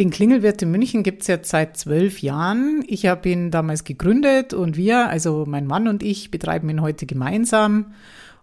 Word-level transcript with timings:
Den 0.00 0.08
Klingelwirt 0.08 0.62
in 0.62 0.70
München 0.70 1.02
gibt 1.02 1.20
es 1.20 1.28
jetzt 1.28 1.50
seit 1.50 1.76
zwölf 1.76 2.22
Jahren. 2.22 2.82
Ich 2.86 3.04
habe 3.04 3.28
ihn 3.28 3.50
damals 3.50 3.84
gegründet 3.84 4.54
und 4.54 4.78
wir, 4.78 5.10
also 5.10 5.44
mein 5.46 5.66
Mann 5.66 5.88
und 5.88 6.02
ich, 6.02 6.30
betreiben 6.30 6.70
ihn 6.70 6.80
heute 6.80 7.04
gemeinsam. 7.04 7.92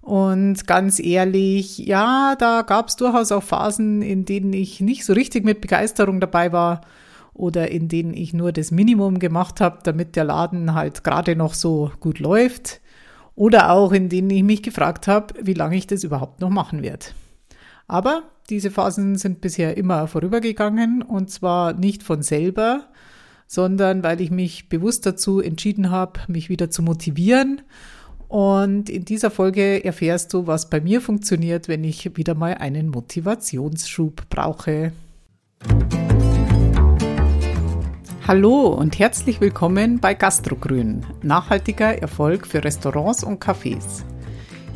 Und 0.01 0.67
ganz 0.67 0.99
ehrlich, 0.99 1.79
ja, 1.79 2.35
da 2.37 2.61
gab 2.61 2.89
es 2.89 2.95
durchaus 2.95 3.31
auch 3.31 3.41
Phasen, 3.41 4.03
in 4.03 4.23
denen 4.23 4.53
ich 4.53 4.81
nicht 4.81 5.03
so 5.03 5.13
richtig 5.13 5.45
mit 5.45 5.59
Begeisterung 5.59 6.19
dabei 6.19 6.51
war 6.51 6.81
oder 7.33 7.71
in 7.71 7.87
denen 7.87 8.13
ich 8.13 8.35
nur 8.35 8.51
das 8.51 8.69
Minimum 8.69 9.17
gemacht 9.17 9.59
habe, 9.59 9.79
damit 9.81 10.15
der 10.15 10.25
Laden 10.25 10.75
halt 10.75 11.03
gerade 11.03 11.35
noch 11.35 11.55
so 11.55 11.89
gut 11.99 12.19
läuft. 12.19 12.81
Oder 13.33 13.71
auch 13.71 13.93
in 13.93 14.09
denen 14.09 14.29
ich 14.29 14.43
mich 14.43 14.61
gefragt 14.61 15.07
habe, 15.07 15.33
wie 15.41 15.55
lange 15.55 15.75
ich 15.77 15.87
das 15.87 16.03
überhaupt 16.03 16.39
noch 16.39 16.51
machen 16.51 16.83
werde. 16.83 17.07
Aber 17.89 18.23
diese 18.49 18.69
Phasen 18.69 19.15
sind 19.15 19.39
bisher 19.39 19.77
immer 19.77 20.07
vorübergegangen 20.07 21.01
und 21.01 21.31
zwar 21.31 21.71
nicht 21.71 22.03
von 22.03 22.21
selber, 22.21 22.87
sondern 23.47 24.03
weil 24.03 24.19
ich 24.19 24.29
mich 24.29 24.67
bewusst 24.67 25.05
dazu 25.05 25.39
entschieden 25.39 25.89
habe, 25.89 26.19
mich 26.27 26.49
wieder 26.49 26.69
zu 26.69 26.81
motivieren. 26.83 27.61
Und 28.27 28.89
in 28.89 29.05
dieser 29.05 29.31
Folge 29.31 29.85
erfährst 29.85 30.33
du, 30.33 30.47
was 30.47 30.69
bei 30.69 30.81
mir 30.81 30.99
funktioniert, 30.99 31.69
wenn 31.69 31.85
ich 31.85 32.17
wieder 32.17 32.35
mal 32.35 32.55
einen 32.55 32.89
Motivationsschub 32.89 34.29
brauche. 34.29 34.91
Hallo 38.27 38.67
und 38.67 38.99
herzlich 38.99 39.39
willkommen 39.39 40.01
bei 40.01 40.13
Gastrogrün, 40.13 41.05
nachhaltiger 41.23 41.97
Erfolg 42.01 42.47
für 42.47 42.61
Restaurants 42.61 43.23
und 43.23 43.41
Cafés. 43.41 44.03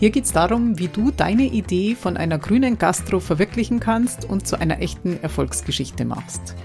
Hier 0.02 0.10
geht 0.10 0.26
es 0.26 0.32
darum, 0.32 0.80
wie 0.80 0.88
du 0.88 1.12
deine 1.12 1.44
Idee 1.44 1.94
von 1.94 2.18
einer 2.18 2.40
grünen 2.40 2.80
Gastro 2.80 3.20
verwirklichen 3.20 3.80
kannst 3.80 4.26
und 4.26 4.48
zu 4.48 4.60
einer 4.60 4.82
echten 4.82 5.22
Erfolgsgeschichte 5.22 6.06
machst. 6.06 6.56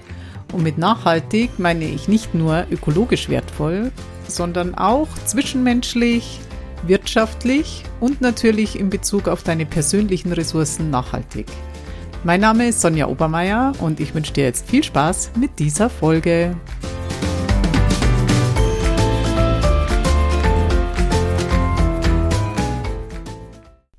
Und 0.53 0.63
mit 0.63 0.79
nachhaltig 0.79 1.59
meine 1.59 1.85
ich 1.85 2.07
nicht 2.07 2.33
nur 2.33 2.65
ökologisch 2.71 3.29
wertvoll, 3.29 3.91
sondern 4.27 4.73
auch 4.73 5.07
zwischenmenschlich, 5.25 6.39
wirtschaftlich 6.87 7.83
und 7.99 8.21
natürlich 8.21 8.79
in 8.79 8.89
Bezug 8.89 9.27
auf 9.27 9.43
deine 9.43 9.67
persönlichen 9.67 10.33
Ressourcen 10.33 10.89
nachhaltig. 10.89 11.45
Mein 12.23 12.41
Name 12.41 12.69
ist 12.69 12.81
Sonja 12.81 13.05
Obermeier 13.05 13.73
und 13.79 13.99
ich 13.99 14.15
wünsche 14.15 14.33
dir 14.33 14.45
jetzt 14.45 14.67
viel 14.67 14.83
Spaß 14.83 15.33
mit 15.39 15.59
dieser 15.59 15.91
Folge. 15.91 16.55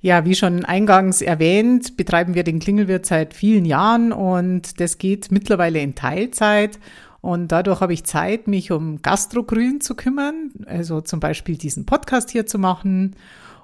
Ja, 0.01 0.25
wie 0.25 0.37
schon 0.37 0.65
eingangs 0.65 1.23
erwähnt, 1.23 1.97
betreiben 1.97 2.35
wir 2.35 2.45
den 2.45 2.61
Klingelwirt 2.61 3.05
seit 3.05 3.35
vielen 3.35 3.65
Jahren 3.65 4.13
und 4.13 4.79
das 4.81 4.99
geht 4.99 5.33
mittlerweile 5.33 5.81
in 5.81 5.97
Teilzeit. 5.97 6.79
Und 7.21 7.51
dadurch 7.51 7.81
habe 7.81 7.95
ich 7.95 8.05
Zeit, 8.05 8.47
mich 8.47 8.71
um 8.71 9.03
Gastrogrün 9.03 9.81
zu 9.81 9.97
kümmern, 9.97 10.53
also 10.67 11.01
zum 11.01 11.19
Beispiel 11.19 11.57
diesen 11.57 11.85
Podcast 11.85 12.31
hier 12.31 12.47
zu 12.47 12.61
machen 12.61 13.17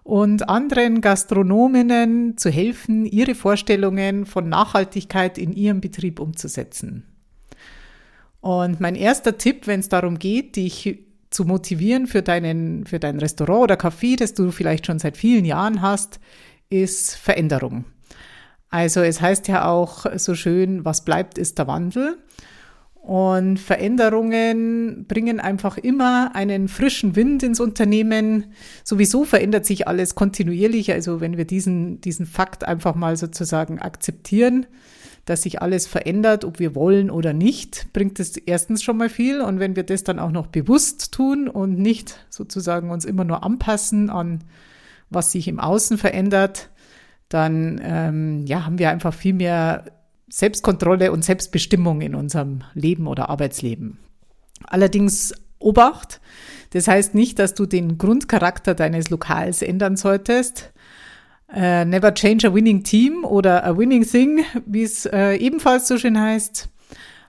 und 0.03 0.49
anderen 0.49 1.01
Gastronominnen 1.01 2.37
zu 2.37 2.51
helfen, 2.51 3.07
ihre 3.07 3.37
Vorstellungen 3.37 4.27
von 4.27 4.49
Nachhaltigkeit 4.49 5.39
in 5.39 5.53
ihrem 5.53 5.81
Betrieb 5.81 6.19
umzusetzen. 6.19 7.05
Und 8.41 8.81
mein 8.81 8.97
erster 8.97 9.39
Tipp, 9.39 9.69
wenn 9.69 9.81
es 9.81 9.89
darum 9.89 10.19
geht, 10.19 10.57
dich 10.57 10.99
zu 11.35 11.45
motivieren 11.45 12.07
für, 12.07 12.23
deinen, 12.23 12.87
für 12.87 13.01
dein 13.01 13.19
Restaurant 13.19 13.65
oder 13.65 13.75
Café, 13.75 14.17
das 14.17 14.35
du 14.35 14.53
vielleicht 14.53 14.87
schon 14.87 15.01
seit 15.01 15.17
vielen 15.17 15.45
Jahren 15.45 15.83
hast, 15.83 16.21
ist 16.71 17.17
Veränderung. 17.17 17.87
Also 18.71 19.01
es 19.01 19.21
heißt 19.21 19.49
ja 19.49 19.67
auch 19.67 20.07
so 20.17 20.37
schön, 20.37 20.85
was 20.85 21.05
bleibt, 21.05 21.37
ist 21.37 21.59
der 21.59 21.67
Wandel. 21.67 22.19
Und 22.95 23.59
Veränderungen 23.59 25.07
bringen 25.09 25.41
einfach 25.41 25.77
immer 25.77 26.37
einen 26.37 26.69
frischen 26.69 27.17
Wind 27.17 27.43
ins 27.43 27.59
Unternehmen. 27.59 28.53
Sowieso 28.85 29.25
verändert 29.25 29.67
sich 29.67 29.89
alles 29.89 30.15
kontinuierlich. 30.15 30.93
Also 30.93 31.21
wenn 31.21 31.37
wir 31.37 31.47
diesen, 31.47 32.01
diesen 32.01 32.27
Fakt 32.27 32.65
einfach 32.65 32.95
mal 32.95 33.17
sozusagen 33.17 33.81
akzeptieren, 33.81 34.67
dass 35.25 35.43
sich 35.43 35.63
alles 35.63 35.87
verändert, 35.87 36.45
ob 36.45 36.59
wir 36.59 36.75
wollen 36.75 37.11
oder 37.11 37.33
nicht, 37.33 37.93
bringt 37.93 38.21
es 38.21 38.37
erstens 38.37 38.83
schon 38.83 38.97
mal 38.97 39.09
viel. 39.09 39.41
Und 39.41 39.59
wenn 39.59 39.77
wir 39.77 39.83
das 39.83 40.05
dann 40.05 40.19
auch 40.19 40.31
noch 40.31 40.49
bewusst 40.49 41.13
tun 41.13 41.49
und 41.49 41.79
nicht 41.79 42.25
sozusagen 42.29 42.91
uns 42.91 43.05
immer 43.05 43.25
nur 43.25 43.43
anpassen 43.43 44.11
an, 44.11 44.45
was 45.11 45.33
sich 45.33 45.49
im 45.49 45.61
Außen 45.61 45.97
verändert, 45.97 46.71
dann 47.29 47.81
ähm, 47.83 48.45
ja, 48.47 48.67
haben 48.67 48.79
wir 48.79 48.91
einfach 48.91 49.15
viel 49.15 49.35
mehr 49.35 49.87
Selbstkontrolle 50.29 51.13
und 51.13 51.25
Selbstbestimmung 51.25 52.01
in 52.01 52.15
unserem 52.15 52.63
Leben 52.75 53.07
oder 53.07 53.31
Arbeitsleben. 53.31 53.99
Allerdings 54.65 55.35
Obacht, 55.59 56.21
das 56.71 56.89
heißt 56.89 57.15
nicht, 57.15 57.39
dass 57.39 57.55
du 57.55 57.67
den 57.67 57.97
Grundcharakter 57.99 58.75
deines 58.75 59.11
Lokals 59.11 59.63
ändern 59.63 59.97
solltest, 59.97 60.73
Uh, 61.49 61.85
never 61.85 62.13
change 62.13 62.47
a 62.47 62.53
winning 62.53 62.83
team 62.83 63.25
oder 63.25 63.65
a 63.65 63.77
winning 63.77 64.05
thing, 64.05 64.45
wie 64.67 64.83
es 64.83 65.07
äh, 65.07 65.37
ebenfalls 65.37 65.87
so 65.87 65.99
schön 65.99 66.19
heißt. 66.19 66.69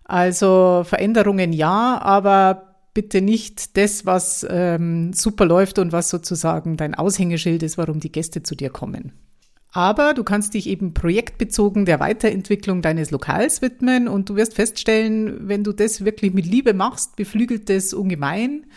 Also 0.06 0.84
Veränderungen 0.86 1.54
ja, 1.54 2.00
aber 2.02 2.76
bitte 2.94 3.22
nicht 3.22 3.78
das, 3.78 4.06
was 4.06 4.46
ähm, 4.50 5.14
super 5.14 5.46
läuft 5.46 5.80
und 5.80 5.92
was 5.92 6.10
sozusagen 6.10 6.78
dein 6.78 6.96
Aushängeschild 6.96 7.62
ist, 7.62 7.78
warum 7.78 8.00
die 8.00 8.12
Gäste 8.12 8.42
zu 8.42 8.56
dir 8.56 8.70
kommen. 8.70 9.12
Aber 9.76 10.14
du 10.14 10.24
kannst 10.24 10.54
dich 10.54 10.68
eben 10.68 10.94
projektbezogen 10.94 11.84
der 11.84 12.00
Weiterentwicklung 12.00 12.82
deines 12.82 13.12
Lokals 13.12 13.62
widmen 13.62 14.08
und 14.08 14.30
du 14.30 14.38
wirst 14.38 14.54
feststellen, 14.54 15.50
wenn 15.50 15.66
du 15.66 15.74
das 15.74 16.06
wirklich 16.06 16.34
mit 16.34 16.46
Liebe 16.46 16.74
machst, 16.74 17.18
beflügelt 17.18 17.70
das 17.70 17.94
ungemein. 17.94 18.68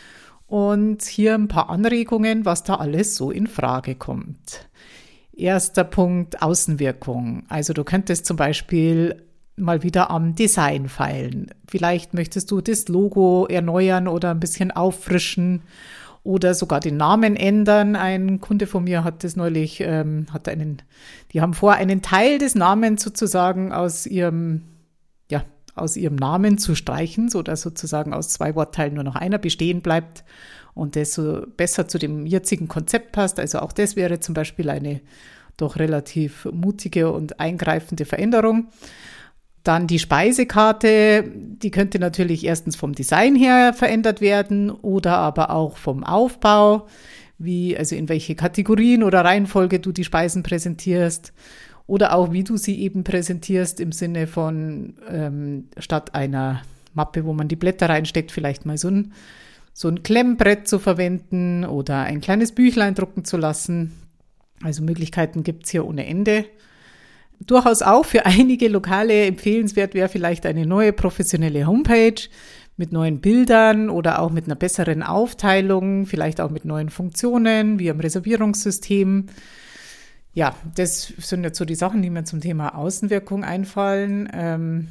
Und 0.49 1.05
hier 1.05 1.35
ein 1.35 1.47
paar 1.47 1.71
Anregungen, 1.71 2.45
was 2.45 2.65
da 2.65 2.77
alles 2.77 3.15
so 3.15 3.31
in 3.31 3.47
Frage 3.47 3.95
kommt. 3.95 4.68
Erster 5.39 5.85
Punkt, 5.85 6.43
Außenwirkung. 6.43 7.45
Also 7.49 7.73
du 7.73 7.85
könntest 7.85 8.27
zum 8.27 8.37
Beispiel 8.37 9.23
mal 9.55 9.85
wieder 9.85 10.11
am 10.11 10.35
Design 10.35 10.89
feilen. 10.89 11.53
Vielleicht 11.69 12.13
möchtest 12.13 12.51
du 12.51 12.61
das 12.61 12.89
Logo 12.89 13.47
erneuern 13.47 14.09
oder 14.09 14.33
ein 14.33 14.41
bisschen 14.41 14.73
auffrischen 14.73 15.63
oder 16.25 16.55
sogar 16.55 16.81
den 16.81 16.97
Namen 16.97 17.37
ändern. 17.37 17.95
Ein 17.95 18.41
Kunde 18.41 18.67
von 18.67 18.83
mir 18.83 19.05
hat 19.05 19.23
das 19.23 19.37
neulich, 19.37 19.81
ähm, 19.81 20.27
hat 20.33 20.49
einen, 20.49 20.83
die 21.33 21.41
haben 21.41 21.55
vor, 21.55 21.75
einen 21.75 22.03
Teil 22.03 22.39
des 22.39 22.57
Namens 22.57 23.05
sozusagen 23.05 23.73
aus 23.73 24.07
ihrem, 24.07 24.63
ja, 25.31 25.45
aus 25.77 25.97
ihrem 25.97 26.17
Namen 26.17 26.59
zu 26.59 26.75
streichen, 26.75 27.29
so 27.29 27.43
dass 27.43 27.63
sozusagen 27.63 28.13
aus 28.13 28.31
zwei 28.31 28.57
Wortteilen 28.57 28.95
nur 28.95 29.05
noch 29.05 29.15
einer 29.15 29.39
bestehen 29.39 29.83
bleibt 29.83 30.25
und 30.79 30.97
das 30.97 31.13
so 31.13 31.43
besser 31.57 31.89
zu 31.89 31.99
dem 31.99 32.25
jetzigen 32.27 32.69
Konzept 32.69 33.13
passt. 33.13 33.41
Also 33.41 33.59
auch 33.59 33.73
das 33.73 33.97
wäre 33.97 34.21
zum 34.21 34.35
Beispiel 34.35 34.71
eine 34.71 35.01
doch 35.57 35.77
relativ 35.77 36.47
mutige 36.53 37.13
und 37.13 37.41
eingreifende 37.41 38.05
Veränderung. 38.05 38.69
Dann 39.65 39.87
die 39.87 39.99
Speisekarte, 39.99 41.25
die 41.35 41.71
könnte 41.71 41.99
natürlich 41.99 42.45
erstens 42.45 42.77
vom 42.77 42.95
Design 42.95 43.35
her 43.35 43.75
verändert 43.75 44.21
werden 44.21 44.71
oder 44.71 45.19
aber 45.19 45.51
auch 45.51 45.77
vom 45.77 46.05
Aufbau, 46.05 46.87
wie, 47.39 47.77
also 47.77 47.97
in 47.97 48.09
welche 48.09 48.35
Kategorien 48.35 49.03
oder 49.03 49.25
Reihenfolge 49.25 49.81
du 49.81 49.93
die 49.93 50.05
Speisen 50.05 50.43
präsentierst 50.43 51.33
oder 51.87 52.15
auch 52.15 52.33
wie 52.33 52.45
du 52.45 52.57
sie 52.57 52.81
eben 52.81 53.03
präsentierst 53.03 53.81
im 53.81 53.93
Sinne 53.93 54.27
von 54.27 54.95
ähm, 55.11 55.69
statt 55.79 56.15
einer 56.15 56.63
Mappe, 56.95 57.25
wo 57.25 57.33
man 57.33 57.49
die 57.49 57.57
Blätter 57.57 57.89
reinsteckt, 57.89 58.31
vielleicht 58.31 58.65
mal 58.65 58.79
so 58.79 58.89
ein 58.89 59.13
so 59.79 59.87
ein 59.87 60.03
Klemmbrett 60.03 60.67
zu 60.67 60.81
verwenden 60.81 61.65
oder 61.65 62.01
ein 62.03 62.21
kleines 62.21 62.51
Büchlein 62.51 62.97
drucken 62.97 63.25
zu 63.25 63.37
lassen. 63.37 63.93
Also 64.61 64.83
Möglichkeiten 64.83 65.45
gibt's 65.45 65.71
hier 65.71 65.87
ohne 65.87 66.05
Ende. 66.05 66.47
Durchaus 67.39 67.83
auch 67.83 68.05
für 68.05 68.27
einige 68.27 68.67
Lokale 68.67 69.27
empfehlenswert 69.27 69.95
wäre 69.95 70.09
vielleicht 70.09 70.47
eine 70.47 70.67
neue 70.67 70.93
professionelle 70.93 71.65
Homepage 71.65 72.21
mit 72.77 72.91
neuen 72.91 73.21
Bildern 73.21 73.89
oder 73.89 74.21
auch 74.21 74.31
mit 74.31 74.47
einer 74.47 74.57
besseren 74.57 75.05
Aufteilung, 75.05 76.07
vielleicht 76.07 76.41
auch 76.41 76.51
mit 76.51 76.65
neuen 76.65 76.91
Funktionen 76.91 77.79
wie 77.79 77.89
am 77.89 78.01
Reservierungssystem. 78.01 79.27
Ja, 80.35 80.57
das 80.75 81.13
sind 81.19 81.45
jetzt 81.45 81.57
so 81.57 81.65
die 81.65 81.77
Sachen, 81.77 82.03
die 82.03 82.11
mir 82.11 82.25
zum 82.25 82.41
Thema 82.41 82.75
Außenwirkung 82.75 83.45
einfallen. 83.45 84.29
Ähm, 84.33 84.89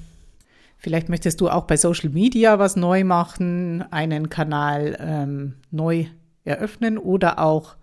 Vielleicht 0.78 1.10
möchtest 1.10 1.42
du 1.42 1.50
auch 1.50 1.66
bei 1.66 1.76
Social 1.76 2.10
Media 2.10 2.60
was 2.60 2.76
neu 2.76 3.04
machen, 3.04 3.84
einen 3.92 4.30
Kanal 4.30 4.98
ähm, 5.00 5.56
neu 5.72 6.06
eröffnen 6.44 6.98
oder 6.98 7.40
auch 7.40 7.76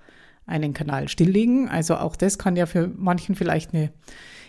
einen 0.46 0.74
Kanal 0.74 1.08
stilllegen. 1.08 1.68
Also 1.68 1.96
auch 1.96 2.16
das 2.16 2.38
kann 2.38 2.56
ja 2.56 2.66
für 2.66 2.88
manchen 2.96 3.34
vielleicht 3.34 3.74
eine 3.74 3.90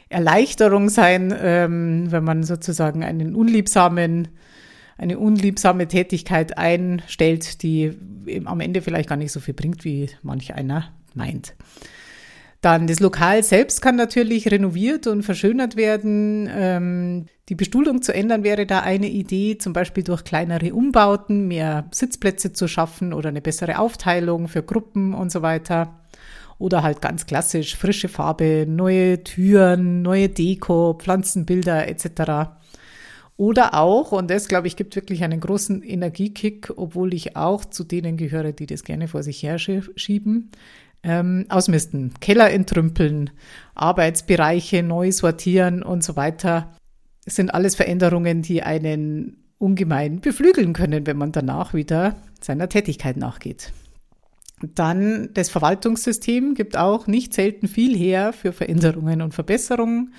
Erleichterung 0.09 0.89
sein, 0.89 1.33
ähm, 1.37 2.11
wenn 2.11 2.23
man 2.23 2.43
sozusagen 2.43 3.03
einen 3.03 3.35
unliebsamen, 3.35 4.27
eine 4.97 5.17
unliebsame 5.17 5.87
Tätigkeit 5.87 6.57
einstellt, 6.57 7.63
die 7.63 7.97
am 8.45 8.59
Ende 8.59 8.81
vielleicht 8.81 9.09
gar 9.09 9.17
nicht 9.17 9.31
so 9.31 9.39
viel 9.39 9.53
bringt, 9.53 9.83
wie 9.83 10.09
manch 10.21 10.53
einer 10.53 10.93
meint. 11.15 11.55
Dann 12.65 12.87
das 12.87 12.99
Lokal 12.99 13.43
selbst 13.43 13.83
kann 13.83 13.95
natürlich 13.95 14.49
renoviert 14.49 15.05
und 15.05 15.21
verschönert 15.21 15.75
werden. 15.75 16.49
Ähm, 16.51 17.25
die 17.47 17.53
Bestuhlung 17.53 18.01
zu 18.01 18.11
ändern 18.11 18.43
wäre 18.43 18.65
da 18.65 18.79
eine 18.79 19.07
Idee, 19.07 19.59
zum 19.59 19.71
Beispiel 19.71 20.03
durch 20.03 20.23
kleinere 20.23 20.73
Umbauten, 20.73 21.47
mehr 21.47 21.85
Sitzplätze 21.91 22.53
zu 22.53 22.67
schaffen 22.67 23.13
oder 23.13 23.29
eine 23.29 23.41
bessere 23.41 23.77
Aufteilung 23.77 24.47
für 24.47 24.63
Gruppen 24.63 25.13
und 25.13 25.31
so 25.31 25.43
weiter. 25.43 25.99
Oder 26.57 26.81
halt 26.81 27.03
ganz 27.03 27.27
klassisch 27.27 27.77
frische 27.77 28.07
Farbe, 28.07 28.65
neue 28.67 29.23
Türen, 29.23 30.01
neue 30.01 30.29
Deko, 30.29 30.95
Pflanzenbilder 30.97 31.87
etc. 31.87 32.49
Oder 33.37 33.75
auch, 33.75 34.11
und 34.11 34.31
das 34.31 34.47
glaube 34.47 34.65
ich 34.65 34.75
gibt 34.75 34.95
wirklich 34.95 35.23
einen 35.23 35.39
großen 35.39 35.83
Energiekick, 35.83 36.71
obwohl 36.77 37.13
ich 37.13 37.35
auch 37.37 37.63
zu 37.63 37.83
denen 37.83 38.17
gehöre, 38.17 38.53
die 38.53 38.65
das 38.65 38.83
gerne 38.83 39.07
vor 39.07 39.21
sich 39.21 39.43
her 39.43 39.59
schieben, 39.59 40.49
ähm, 41.05 41.45
ausmisten, 41.49 42.13
Keller 42.19 42.51
entrümpeln, 42.51 43.29
Arbeitsbereiche 43.75 44.81
neu 44.81 45.11
sortieren 45.11 45.83
und 45.83 46.03
so 46.03 46.15
weiter. 46.15 46.73
Das 47.23 47.35
sind 47.35 47.53
alles 47.53 47.75
Veränderungen, 47.75 48.41
die 48.41 48.63
einen 48.63 49.37
ungemein 49.59 50.19
beflügeln 50.19 50.73
können, 50.73 51.07
wenn 51.07 51.17
man 51.17 51.31
danach 51.31 51.73
wieder 51.73 52.15
seiner 52.41 52.67
Tätigkeit 52.67 53.17
nachgeht. 53.17 53.71
Dann 54.61 55.29
das 55.33 55.49
Verwaltungssystem 55.49 56.55
gibt 56.55 56.77
auch 56.77 57.07
nicht 57.07 57.33
selten 57.33 57.67
viel 57.67 57.95
her 57.95 58.33
für 58.33 58.51
Veränderungen 58.51 59.21
und 59.21 59.33
Verbesserungen. 59.33 60.13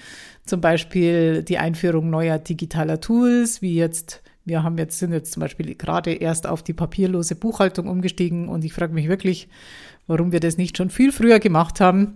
Zum 0.44 0.60
Beispiel 0.60 1.42
die 1.42 1.58
Einführung 1.58 2.10
neuer 2.10 2.38
digitaler 2.38 3.00
Tools, 3.00 3.62
wie 3.62 3.74
jetzt, 3.74 4.22
wir 4.44 4.62
haben 4.62 4.78
jetzt, 4.78 4.98
sind 4.98 5.12
jetzt 5.12 5.32
zum 5.32 5.40
Beispiel 5.40 5.74
gerade 5.74 6.12
erst 6.12 6.46
auf 6.46 6.62
die 6.62 6.74
papierlose 6.74 7.34
Buchhaltung 7.34 7.88
umgestiegen 7.88 8.48
und 8.48 8.64
ich 8.64 8.72
frage 8.72 8.92
mich 8.92 9.08
wirklich, 9.08 9.48
warum 10.06 10.32
wir 10.32 10.40
das 10.40 10.56
nicht 10.56 10.76
schon 10.76 10.90
viel 10.90 11.12
früher 11.12 11.38
gemacht 11.38 11.80
haben 11.80 12.14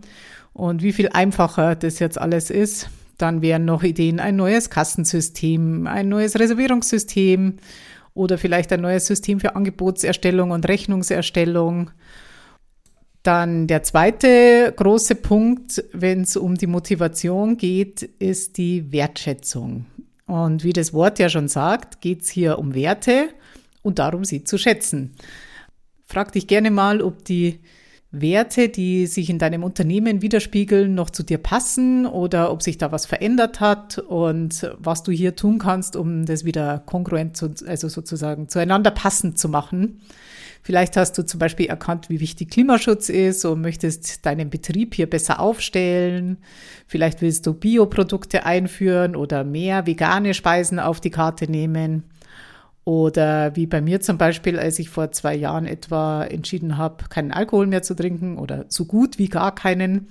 und 0.52 0.82
wie 0.82 0.92
viel 0.92 1.08
einfacher 1.08 1.74
das 1.74 1.98
jetzt 1.98 2.18
alles 2.20 2.50
ist. 2.50 2.90
Dann 3.18 3.42
wären 3.42 3.64
noch 3.64 3.82
Ideen, 3.82 4.18
ein 4.18 4.36
neues 4.36 4.70
Kassensystem, 4.70 5.86
ein 5.86 6.08
neues 6.08 6.38
Reservierungssystem 6.38 7.56
oder 8.14 8.38
vielleicht 8.38 8.72
ein 8.72 8.80
neues 8.80 9.06
System 9.06 9.40
für 9.40 9.56
Angebotserstellung 9.56 10.50
und 10.50 10.66
Rechnungserstellung. 10.66 11.90
Dann 13.22 13.66
der 13.66 13.82
zweite 13.82 14.72
große 14.74 15.14
Punkt, 15.14 15.84
wenn 15.92 16.22
es 16.22 16.36
um 16.36 16.54
die 16.54 16.66
Motivation 16.66 17.58
geht, 17.58 18.02
ist 18.02 18.56
die 18.56 18.90
Wertschätzung. 18.92 19.84
Und 20.26 20.64
wie 20.64 20.72
das 20.72 20.94
Wort 20.94 21.18
ja 21.18 21.28
schon 21.28 21.48
sagt, 21.48 22.00
geht 22.00 22.22
es 22.22 22.30
hier 22.30 22.58
um 22.58 22.74
Werte 22.74 23.28
und 23.82 23.98
darum, 23.98 24.24
sie 24.24 24.44
zu 24.44 24.56
schätzen. 24.56 25.14
Frag 26.06 26.32
dich 26.32 26.46
gerne 26.46 26.70
mal, 26.70 27.02
ob 27.02 27.24
die 27.24 27.60
Werte, 28.12 28.68
die 28.68 29.06
sich 29.06 29.30
in 29.30 29.38
deinem 29.38 29.62
Unternehmen 29.62 30.20
widerspiegeln, 30.20 30.94
noch 30.94 31.10
zu 31.10 31.22
dir 31.22 31.38
passen 31.38 32.06
oder 32.06 32.50
ob 32.50 32.60
sich 32.60 32.76
da 32.76 32.90
was 32.90 33.06
verändert 33.06 33.60
hat 33.60 33.98
und 33.98 34.68
was 34.78 35.04
du 35.04 35.12
hier 35.12 35.36
tun 35.36 35.58
kannst, 35.58 35.94
um 35.94 36.26
das 36.26 36.44
wieder 36.44 36.82
kongruent, 36.86 37.36
zu, 37.36 37.54
also 37.66 37.88
sozusagen 37.88 38.48
zueinander 38.48 38.90
passend 38.90 39.38
zu 39.38 39.48
machen. 39.48 40.00
Vielleicht 40.62 40.96
hast 40.96 41.16
du 41.16 41.24
zum 41.24 41.38
Beispiel 41.38 41.66
erkannt, 41.66 42.10
wie 42.10 42.20
wichtig 42.20 42.50
Klimaschutz 42.50 43.08
ist 43.08 43.44
und 43.44 43.60
möchtest 43.60 44.26
deinen 44.26 44.50
Betrieb 44.50 44.94
hier 44.94 45.08
besser 45.08 45.40
aufstellen. 45.40 46.38
Vielleicht 46.86 47.22
willst 47.22 47.46
du 47.46 47.54
Bioprodukte 47.54 48.44
einführen 48.44 49.16
oder 49.16 49.44
mehr 49.44 49.86
vegane 49.86 50.34
Speisen 50.34 50.78
auf 50.78 51.00
die 51.00 51.10
Karte 51.10 51.50
nehmen. 51.50 52.09
Oder 52.90 53.54
wie 53.54 53.68
bei 53.68 53.80
mir 53.80 54.00
zum 54.00 54.18
Beispiel, 54.18 54.58
als 54.58 54.80
ich 54.80 54.90
vor 54.90 55.12
zwei 55.12 55.36
Jahren 55.36 55.64
etwa 55.64 56.24
entschieden 56.24 56.76
habe, 56.76 57.04
keinen 57.08 57.30
Alkohol 57.30 57.68
mehr 57.68 57.82
zu 57.82 57.94
trinken 57.94 58.36
oder 58.36 58.64
so 58.66 58.84
gut 58.84 59.16
wie 59.16 59.28
gar 59.28 59.54
keinen, 59.54 60.08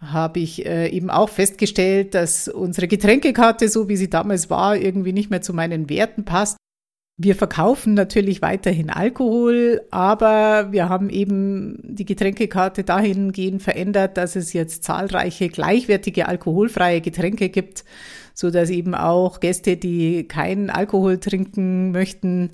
habe 0.00 0.40
ich 0.40 0.64
äh, 0.64 0.88
eben 0.88 1.10
auch 1.10 1.28
festgestellt, 1.28 2.14
dass 2.14 2.48
unsere 2.48 2.88
Getränkekarte, 2.88 3.68
so 3.68 3.90
wie 3.90 3.96
sie 3.96 4.08
damals 4.08 4.48
war, 4.48 4.74
irgendwie 4.74 5.12
nicht 5.12 5.28
mehr 5.28 5.42
zu 5.42 5.52
meinen 5.52 5.90
Werten 5.90 6.24
passt. 6.24 6.56
Wir 7.18 7.36
verkaufen 7.36 7.94
natürlich 7.94 8.40
weiterhin 8.40 8.88
Alkohol, 8.88 9.82
aber 9.90 10.72
wir 10.72 10.88
haben 10.88 11.10
eben 11.10 11.78
die 11.82 12.06
Getränkekarte 12.06 12.84
dahingehend 12.84 13.62
verändert, 13.62 14.16
dass 14.16 14.34
es 14.34 14.52
jetzt 14.54 14.82
zahlreiche 14.82 15.48
gleichwertige 15.48 16.26
alkoholfreie 16.26 17.02
Getränke 17.02 17.50
gibt, 17.50 17.84
so 18.34 18.50
dass 18.50 18.70
eben 18.70 18.94
auch 18.94 19.40
Gäste, 19.40 19.76
die 19.76 20.26
keinen 20.26 20.70
Alkohol 20.70 21.18
trinken 21.18 21.92
möchten, 21.92 22.50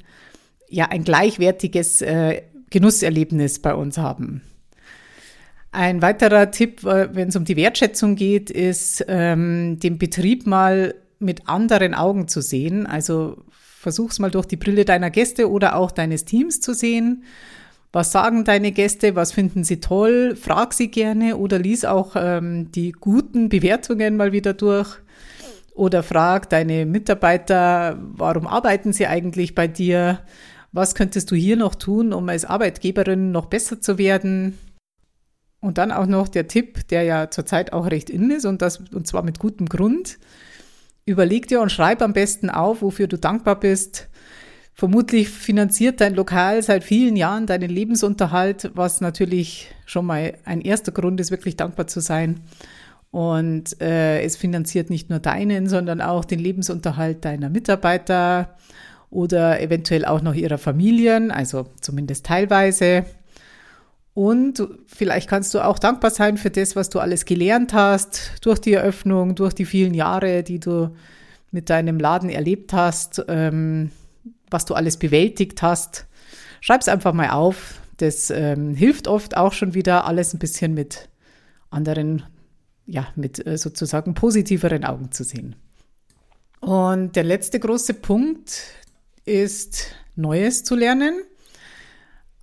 ja 0.68 0.86
ein 0.86 1.04
gleichwertiges 1.04 2.02
äh, 2.02 2.42
Genusserlebnis 2.70 3.60
bei 3.60 3.74
uns 3.74 3.96
haben. 3.96 4.42
Ein 5.70 6.02
weiterer 6.02 6.50
Tipp, 6.50 6.84
äh, 6.84 7.14
wenn 7.14 7.28
es 7.28 7.36
um 7.36 7.44
die 7.44 7.56
Wertschätzung 7.56 8.16
geht, 8.16 8.50
ist, 8.50 9.04
ähm, 9.08 9.78
den 9.78 9.98
Betrieb 9.98 10.46
mal 10.46 10.94
mit 11.20 11.48
anderen 11.48 11.94
Augen 11.94 12.26
zu 12.26 12.40
sehen. 12.40 12.86
Also 12.86 13.44
versuch's 13.78 14.18
mal 14.18 14.30
durch 14.30 14.46
die 14.46 14.56
Brille 14.56 14.84
deiner 14.84 15.10
Gäste 15.10 15.50
oder 15.50 15.76
auch 15.76 15.90
deines 15.90 16.24
Teams 16.24 16.60
zu 16.60 16.74
sehen. 16.74 17.24
Was 17.92 18.12
sagen 18.12 18.44
deine 18.44 18.72
Gäste? 18.72 19.14
Was 19.14 19.32
finden 19.32 19.64
sie 19.64 19.80
toll? 19.80 20.36
Frag 20.36 20.74
sie 20.74 20.90
gerne 20.90 21.36
oder 21.36 21.58
lies 21.58 21.84
auch 21.84 22.16
ähm, 22.16 22.70
die 22.72 22.92
guten 22.92 23.48
Bewertungen 23.48 24.16
mal 24.16 24.32
wieder 24.32 24.52
durch. 24.52 24.98
Oder 25.74 26.02
frag 26.02 26.50
deine 26.50 26.86
Mitarbeiter, 26.86 27.98
warum 28.00 28.48
arbeiten 28.48 28.92
sie 28.92 29.06
eigentlich 29.06 29.54
bei 29.54 29.68
dir? 29.68 30.20
Was 30.72 30.96
könntest 30.96 31.30
du 31.30 31.36
hier 31.36 31.56
noch 31.56 31.76
tun, 31.76 32.12
um 32.12 32.28
als 32.28 32.44
Arbeitgeberin 32.44 33.30
noch 33.30 33.46
besser 33.46 33.80
zu 33.80 33.96
werden? 33.96 34.58
Und 35.60 35.78
dann 35.78 35.92
auch 35.92 36.06
noch 36.06 36.28
der 36.28 36.48
Tipp, 36.48 36.88
der 36.88 37.04
ja 37.04 37.30
zurzeit 37.30 37.72
auch 37.72 37.90
recht 37.90 38.10
in 38.10 38.30
ist 38.30 38.44
und 38.44 38.60
das, 38.60 38.78
und 38.92 39.06
zwar 39.06 39.22
mit 39.22 39.38
gutem 39.38 39.68
Grund. 39.68 40.18
Überleg 41.08 41.48
dir 41.48 41.62
und 41.62 41.72
schreib 41.72 42.02
am 42.02 42.12
besten 42.12 42.50
auf, 42.50 42.82
wofür 42.82 43.06
du 43.06 43.16
dankbar 43.16 43.58
bist. 43.58 44.08
Vermutlich 44.74 45.30
finanziert 45.30 46.02
dein 46.02 46.14
Lokal 46.14 46.62
seit 46.62 46.84
vielen 46.84 47.16
Jahren 47.16 47.46
deinen 47.46 47.70
Lebensunterhalt, 47.70 48.72
was 48.74 49.00
natürlich 49.00 49.74
schon 49.86 50.04
mal 50.04 50.34
ein 50.44 50.60
erster 50.60 50.92
Grund 50.92 51.18
ist, 51.18 51.30
wirklich 51.30 51.56
dankbar 51.56 51.86
zu 51.86 52.00
sein. 52.00 52.40
Und 53.10 53.80
äh, 53.80 54.20
es 54.20 54.36
finanziert 54.36 54.90
nicht 54.90 55.08
nur 55.08 55.18
deinen, 55.18 55.66
sondern 55.66 56.02
auch 56.02 56.26
den 56.26 56.40
Lebensunterhalt 56.40 57.24
deiner 57.24 57.48
Mitarbeiter 57.48 58.54
oder 59.08 59.62
eventuell 59.62 60.04
auch 60.04 60.20
noch 60.20 60.34
ihrer 60.34 60.58
Familien, 60.58 61.30
also 61.30 61.68
zumindest 61.80 62.26
teilweise. 62.26 63.06
Und 64.18 64.66
vielleicht 64.88 65.30
kannst 65.30 65.54
du 65.54 65.64
auch 65.64 65.78
dankbar 65.78 66.10
sein 66.10 66.38
für 66.38 66.50
das, 66.50 66.74
was 66.74 66.90
du 66.90 66.98
alles 66.98 67.24
gelernt 67.24 67.72
hast 67.72 68.32
durch 68.40 68.58
die 68.58 68.72
Eröffnung, 68.72 69.36
durch 69.36 69.52
die 69.54 69.64
vielen 69.64 69.94
Jahre, 69.94 70.42
die 70.42 70.58
du 70.58 70.90
mit 71.52 71.70
deinem 71.70 72.00
Laden 72.00 72.28
erlebt 72.28 72.72
hast, 72.72 73.24
ähm, 73.28 73.92
was 74.50 74.64
du 74.64 74.74
alles 74.74 74.96
bewältigt 74.96 75.62
hast. 75.62 76.06
Schreib 76.60 76.80
es 76.80 76.88
einfach 76.88 77.12
mal 77.12 77.30
auf. 77.30 77.80
Das 77.98 78.30
ähm, 78.30 78.74
hilft 78.74 79.06
oft 79.06 79.36
auch 79.36 79.52
schon 79.52 79.74
wieder, 79.74 80.04
alles 80.04 80.34
ein 80.34 80.40
bisschen 80.40 80.74
mit 80.74 81.08
anderen 81.70 82.24
ja, 82.86 83.06
mit 83.14 83.46
äh, 83.46 83.56
sozusagen 83.56 84.14
positiveren 84.14 84.84
Augen 84.84 85.12
zu 85.12 85.22
sehen. 85.22 85.54
Und 86.58 87.14
der 87.14 87.22
letzte 87.22 87.60
große 87.60 87.94
Punkt 87.94 88.62
ist, 89.24 89.94
Neues 90.16 90.64
zu 90.64 90.74
lernen. 90.74 91.22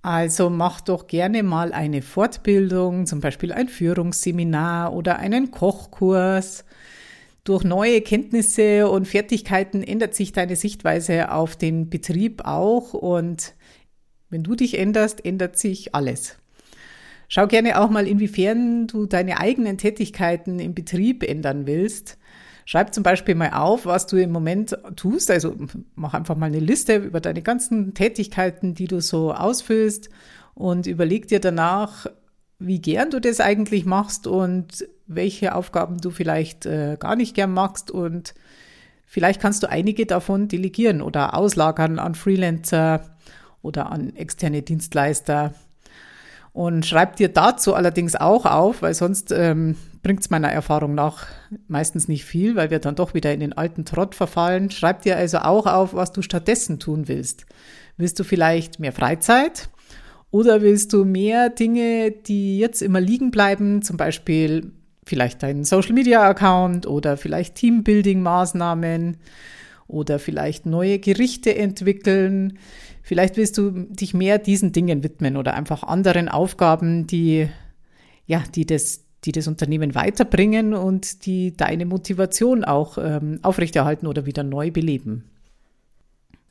Also 0.06 0.50
mach 0.50 0.82
doch 0.82 1.08
gerne 1.08 1.42
mal 1.42 1.72
eine 1.72 2.00
Fortbildung, 2.00 3.06
zum 3.06 3.20
Beispiel 3.20 3.50
ein 3.52 3.66
Führungsseminar 3.66 4.92
oder 4.92 5.18
einen 5.18 5.50
Kochkurs. 5.50 6.64
Durch 7.42 7.64
neue 7.64 8.00
Kenntnisse 8.02 8.88
und 8.88 9.08
Fertigkeiten 9.08 9.82
ändert 9.82 10.14
sich 10.14 10.30
deine 10.30 10.54
Sichtweise 10.54 11.32
auf 11.32 11.56
den 11.56 11.90
Betrieb 11.90 12.42
auch 12.44 12.94
und 12.94 13.56
wenn 14.30 14.44
du 14.44 14.54
dich 14.54 14.78
änderst, 14.78 15.24
ändert 15.24 15.58
sich 15.58 15.92
alles. 15.92 16.36
Schau 17.26 17.48
gerne 17.48 17.80
auch 17.80 17.90
mal, 17.90 18.06
inwiefern 18.06 18.86
du 18.86 19.06
deine 19.06 19.40
eigenen 19.40 19.76
Tätigkeiten 19.76 20.60
im 20.60 20.72
Betrieb 20.72 21.24
ändern 21.24 21.66
willst. 21.66 22.16
Schreib 22.68 22.92
zum 22.92 23.04
Beispiel 23.04 23.36
mal 23.36 23.50
auf, 23.50 23.86
was 23.86 24.08
du 24.08 24.16
im 24.16 24.32
Moment 24.32 24.76
tust. 24.96 25.30
Also 25.30 25.54
mach 25.94 26.14
einfach 26.14 26.36
mal 26.36 26.46
eine 26.46 26.58
Liste 26.58 26.96
über 26.96 27.20
deine 27.20 27.40
ganzen 27.40 27.94
Tätigkeiten, 27.94 28.74
die 28.74 28.88
du 28.88 29.00
so 29.00 29.32
ausfüllst 29.32 30.10
und 30.54 30.88
überleg 30.88 31.28
dir 31.28 31.38
danach, 31.38 32.06
wie 32.58 32.80
gern 32.80 33.10
du 33.10 33.20
das 33.20 33.38
eigentlich 33.38 33.86
machst 33.86 34.26
und 34.26 34.84
welche 35.06 35.54
Aufgaben 35.54 35.98
du 35.98 36.10
vielleicht 36.10 36.66
äh, 36.66 36.96
gar 36.98 37.14
nicht 37.14 37.36
gern 37.36 37.52
magst 37.52 37.92
und 37.92 38.34
vielleicht 39.06 39.40
kannst 39.40 39.62
du 39.62 39.70
einige 39.70 40.04
davon 40.04 40.48
delegieren 40.48 41.02
oder 41.02 41.34
auslagern 41.34 42.00
an 42.00 42.16
Freelancer 42.16 43.16
oder 43.62 43.92
an 43.92 44.16
externe 44.16 44.62
Dienstleister. 44.62 45.54
Und 46.52 46.84
schreib 46.84 47.14
dir 47.16 47.28
dazu 47.28 47.74
allerdings 47.74 48.16
auch 48.16 48.44
auf, 48.44 48.82
weil 48.82 48.94
sonst 48.94 49.30
ähm, 49.30 49.76
bringt 50.06 50.20
es 50.20 50.30
meiner 50.30 50.52
Erfahrung 50.52 50.94
nach 50.94 51.26
meistens 51.66 52.06
nicht 52.06 52.24
viel, 52.24 52.54
weil 52.54 52.70
wir 52.70 52.78
dann 52.78 52.94
doch 52.94 53.12
wieder 53.12 53.34
in 53.34 53.40
den 53.40 53.54
alten 53.54 53.84
Trott 53.84 54.14
verfallen. 54.14 54.70
Schreib 54.70 55.02
dir 55.02 55.16
also 55.16 55.38
auch 55.38 55.66
auf, 55.66 55.94
was 55.94 56.12
du 56.12 56.22
stattdessen 56.22 56.78
tun 56.78 57.08
willst. 57.08 57.44
Willst 57.96 58.16
du 58.20 58.22
vielleicht 58.22 58.78
mehr 58.78 58.92
Freizeit? 58.92 59.68
Oder 60.30 60.62
willst 60.62 60.92
du 60.92 61.04
mehr 61.04 61.50
Dinge, 61.50 62.12
die 62.12 62.60
jetzt 62.60 62.82
immer 62.82 63.00
liegen 63.00 63.32
bleiben, 63.32 63.82
zum 63.82 63.96
Beispiel 63.96 64.70
vielleicht 65.04 65.42
deinen 65.42 65.64
Social 65.64 65.92
Media 65.92 66.22
Account 66.22 66.86
oder 66.86 67.16
vielleicht 67.16 67.56
Teambuilding 67.56 68.22
Maßnahmen 68.22 69.16
oder 69.88 70.20
vielleicht 70.20 70.66
neue 70.66 71.00
Gerichte 71.00 71.56
entwickeln? 71.56 72.60
Vielleicht 73.02 73.36
willst 73.36 73.58
du 73.58 73.72
dich 73.72 74.14
mehr 74.14 74.38
diesen 74.38 74.70
Dingen 74.70 75.02
widmen 75.02 75.36
oder 75.36 75.54
einfach 75.54 75.82
anderen 75.82 76.28
Aufgaben, 76.28 77.08
die, 77.08 77.48
ja, 78.26 78.44
die 78.54 78.66
das, 78.66 79.05
die 79.26 79.32
das 79.32 79.48
Unternehmen 79.48 79.94
weiterbringen 79.94 80.72
und 80.72 81.26
die 81.26 81.56
deine 81.56 81.84
Motivation 81.84 82.64
auch 82.64 82.96
ähm, 82.98 83.40
aufrechterhalten 83.42 84.06
oder 84.06 84.24
wieder 84.24 84.44
neu 84.44 84.70
beleben. 84.70 85.24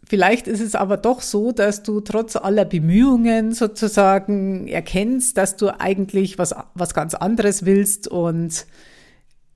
Vielleicht 0.08 0.48
ist 0.48 0.62
es 0.62 0.76
aber 0.76 0.98
doch 0.98 1.22
so, 1.22 1.52
dass 1.52 1.82
du 1.82 2.00
trotz 2.00 2.36
aller 2.36 2.66
Bemühungen 2.66 3.54
sozusagen 3.54 4.68
erkennst, 4.68 5.36
dass 5.38 5.56
du 5.56 5.70
eigentlich 5.80 6.38
was, 6.38 6.54
was 6.76 6.94
ganz 6.94 7.16
anderes 7.16 7.66
willst 7.66 8.08
und 8.08 8.68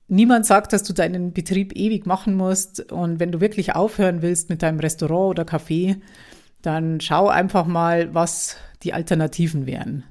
niemand 0.08 0.46
sagt, 0.46 0.72
dass 0.72 0.82
du 0.82 0.92
deinen 0.92 1.32
Betrieb 1.32 1.76
ewig 1.76 2.04
machen 2.04 2.34
musst. 2.34 2.90
Und 2.90 3.20
wenn 3.20 3.30
du 3.30 3.40
wirklich 3.40 3.76
aufhören 3.76 4.22
willst 4.22 4.50
mit 4.50 4.62
deinem 4.62 4.80
Restaurant 4.80 5.30
oder 5.30 5.44
Café, 5.44 6.00
dann 6.62 7.00
schau 7.00 7.28
einfach 7.28 7.66
mal, 7.66 8.12
was 8.12 8.56
die 8.82 8.92
Alternativen 8.92 9.66
wären. 9.66 10.04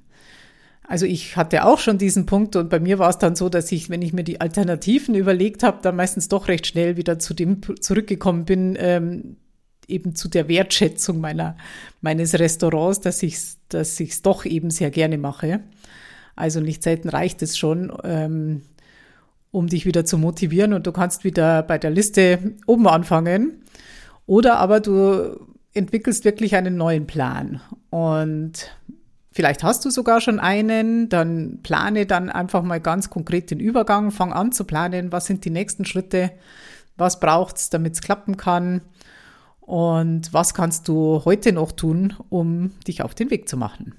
Also 0.89 1.05
ich 1.05 1.38
hatte 1.38 1.65
auch 1.65 1.77
schon 1.77 2.00
diesen 2.00 2.25
Punkt 2.25 2.55
und 2.55 2.67
bei 2.67 2.79
mir 2.79 2.98
war 2.98 3.12
es 3.12 3.19
dann 3.19 3.36
so, 3.36 3.48
dass 3.48 3.72
ich, 3.72 3.91
wenn 3.91 4.01
ich 4.01 4.12
mir 4.12 4.24
die 4.24 4.41
Alternativen 4.41 5.13
überlegt 5.13 5.62
habe, 5.62 5.77
dann 5.84 5.96
meistens 5.96 6.29
doch 6.29 6.48
recht 6.48 6.65
schnell 6.65 6.98
wieder 6.98 7.19
zu 7.19 7.36
dem 7.36 7.62
zurückgekommen 7.79 8.46
bin, 8.46 8.75
ähm, 8.79 9.38
eben 9.88 10.15
zu 10.15 10.27
der 10.29 10.48
Wertschätzung 10.48 11.22
meiner, 11.22 11.58
meines 12.01 12.34
Restaurants, 12.39 13.01
dass 13.01 13.22
ich 13.22 13.36
es 13.36 13.60
dass 13.69 14.00
ich's 14.00 14.24
doch 14.24 14.46
eben 14.46 14.72
sehr 14.72 14.89
gerne 14.89 15.19
mache. 15.19 15.60
Also 16.36 16.60
nicht 16.60 16.81
selten 16.81 17.10
reicht 17.10 17.43
es 17.43 17.55
schon, 17.55 17.96
ähm, 18.03 18.63
um 19.51 19.67
dich 19.67 19.86
wieder 19.86 20.05
zu 20.05 20.17
motivieren 20.17 20.74
und 20.74 20.88
du 20.88 20.91
kannst 20.91 21.24
wieder 21.24 21.62
bei 21.62 21.77
der 21.77 21.91
Liste 21.91 22.55
oben 22.65 22.88
anfangen. 22.88 23.63
Oder 24.25 24.58
aber 24.58 24.79
du 24.79 25.39
entwickelst 25.75 26.25
wirklich 26.25 26.55
einen 26.55 26.77
neuen 26.77 27.05
Plan. 27.05 27.62
Und 27.91 28.72
vielleicht 29.31 29.63
hast 29.63 29.86
du 29.86 29.89
sogar 29.89 30.21
schon 30.21 30.39
einen, 30.39 31.09
dann 31.09 31.59
plane 31.63 32.05
dann 32.05 32.29
einfach 32.29 32.63
mal 32.63 32.79
ganz 32.79 33.09
konkret 33.09 33.51
den 33.51 33.59
Übergang, 33.59 34.12
fang 34.12 34.33
an 34.33 34.51
zu 34.51 34.63
planen, 34.63 35.12
was 35.12 35.25
sind 35.25 35.45
die 35.45 35.50
nächsten 35.50 35.86
Schritte, 35.86 36.31
was 36.98 37.19
braucht's, 37.19 37.69
damit 37.69 37.93
es 37.93 38.01
klappen 38.01 38.38
kann 38.38 38.81
und 39.62 40.33
was 40.33 40.53
kannst 40.53 40.88
du 40.88 41.24
heute 41.25 41.53
noch 41.53 41.71
tun, 41.71 42.13
um 42.29 42.71
dich 42.88 43.03
auf 43.03 43.13
den 43.13 43.29
Weg 43.29 43.48
zu 43.48 43.55
machen. 43.55 43.93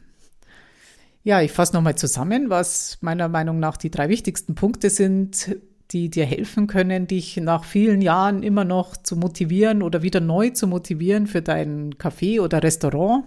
Ja, 1.23 1.43
ich 1.43 1.53
fasse 1.53 1.75
nochmal 1.75 1.97
zusammen, 1.97 2.49
was 2.49 2.99
meiner 3.03 3.29
Meinung 3.29 3.61
nach 3.61 3.77
die 3.77 3.91
drei 3.91 4.09
wichtigsten 4.09 4.55
Punkte 4.55 4.89
sind, 4.89 5.57
die 5.91 6.09
dir 6.09 6.25
helfen 6.25 6.67
können, 6.67 7.07
dich 7.07 7.37
nach 7.37 7.65
vielen 7.65 8.01
Jahren 8.01 8.43
immer 8.43 8.65
noch 8.65 8.97
zu 8.97 9.17
motivieren 9.17 9.83
oder 9.83 10.03
wieder 10.03 10.21
neu 10.21 10.51
zu 10.51 10.67
motivieren 10.67 11.27
für 11.27 11.43
dein 11.43 11.95
Café 11.95 12.41
oder 12.41 12.63
Restaurant. 12.63 13.25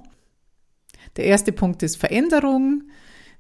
Der 1.18 1.26
erste 1.26 1.52
Punkt 1.52 1.84
ist 1.84 1.98
Veränderung, 1.98 2.84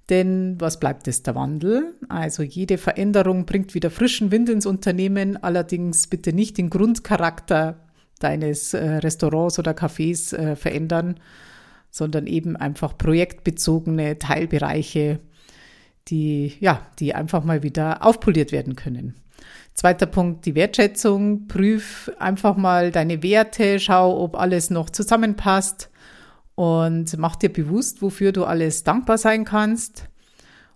denn 0.10 0.56
was 0.60 0.80
bleibt 0.80 1.08
ist 1.08 1.28
der 1.28 1.36
Wandel. 1.36 1.96
Also 2.10 2.44
jede 2.44 2.78
Veränderung 2.78 3.46
bringt 3.46 3.74
wieder 3.74 3.90
frischen 3.90 4.32
Wind 4.32 4.50
ins 4.50 4.66
Unternehmen, 4.66 5.38
allerdings 5.42 6.08
bitte 6.08 6.34
nicht 6.34 6.58
den 6.58 6.70
Grundcharakter 6.70 7.80
deines 8.20 8.74
äh, 8.74 8.98
Restaurants 8.98 9.60
oder 9.60 9.72
Cafés 9.72 10.36
äh, 10.36 10.56
verändern, 10.56 11.20
sondern 11.90 12.28
eben 12.28 12.56
einfach 12.56 12.98
projektbezogene 12.98 14.20
Teilbereiche 14.20 15.20
die, 16.08 16.54
ja, 16.60 16.86
die 17.00 17.16
einfach 17.16 17.44
mal 17.44 17.64
wieder 17.64 18.06
aufpoliert 18.06 18.52
werden 18.52 18.76
können. 18.76 19.16
Zweiter 19.74 20.06
Punkt, 20.06 20.46
die 20.46 20.56
Wertschätzung. 20.56 21.48
Prüf 21.48 22.12
einfach 22.20 22.56
mal 22.56 22.92
deine 22.92 23.24
Werte, 23.24 23.80
schau, 23.80 24.22
ob 24.22 24.36
alles 24.36 24.70
noch 24.70 24.90
zusammenpasst 24.90 25.90
und 26.56 27.18
mach 27.18 27.36
dir 27.36 27.52
bewusst, 27.52 28.02
wofür 28.02 28.32
du 28.32 28.46
alles 28.46 28.84
dankbar 28.84 29.18
sein 29.18 29.46
kannst. 29.46 30.08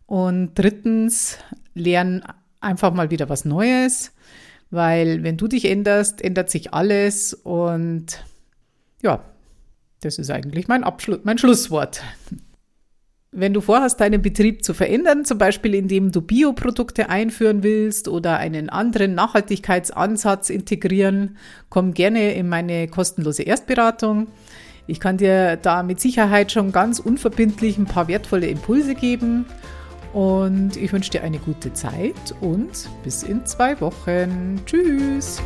Und 0.06 0.52
drittens, 0.56 1.38
lern 1.74 2.24
einfach 2.60 2.94
mal 2.94 3.12
wieder 3.12 3.30
was 3.30 3.46
Neues, 3.46 4.12
weil 4.70 5.24
wenn 5.24 5.38
du 5.38 5.48
dich 5.48 5.66
änderst, 5.66 6.22
ändert 6.22 6.50
sich 6.50 6.74
alles 6.74 7.34
und 7.34 8.24
ja, 9.02 9.24
das 10.02 10.18
ist 10.18 10.30
eigentlich 10.30 10.68
mein 10.68 10.84
Abschluss, 10.84 11.20
mein 11.24 11.38
Schlusswort. 11.38 12.02
Wenn 13.32 13.54
du 13.54 13.62
vorhast, 13.62 14.00
deinen 14.00 14.22
Betrieb 14.22 14.64
zu 14.64 14.74
verändern, 14.74 15.26
zum 15.26 15.38
Beispiel 15.38 15.76
indem 15.76 16.12
du 16.12 16.22
Bioprodukte 16.22 17.10
einführen 17.10 17.62
willst 17.62 18.08
oder 18.08 18.38
einen 18.38 18.70
anderen 18.70 19.16
Nachhaltigkeitsansatz 19.16 20.50
integrieren, 20.50 21.38
komm 21.70 21.94
gerne 21.94 22.34
in 22.34 22.48
meine 22.48 22.88
kostenlose 22.88 23.44
Erstberatung. 23.44 24.28
Ich 24.88 25.02
kann 25.02 25.18
dir 25.18 25.58
da 25.58 25.84
mit 25.84 26.00
Sicherheit 26.00 26.52
schon 26.52 26.72
ganz 26.72 27.00
unverbindlich 27.00 27.78
ein 27.78 27.86
paar 27.86 28.08
wertvolle 28.08 28.48
Impulse 28.48 28.96
geben. 28.96 29.46
Und 30.14 30.78
ich 30.78 30.92
wünsche 30.94 31.12
dir 31.12 31.24
eine 31.24 31.40
gute 31.40 31.74
Zeit 31.74 32.34
und 32.40 32.90
bis 33.04 33.24
in 33.24 33.46
zwei 33.46 33.80
Wochen. 33.82 34.62
Tschüss! 34.66 35.42